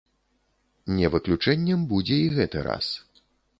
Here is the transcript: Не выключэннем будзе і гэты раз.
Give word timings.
Не 0.99 1.11
выключэннем 1.17 1.85
будзе 1.93 2.19
і 2.25 2.33
гэты 2.41 2.67
раз. 2.71 2.93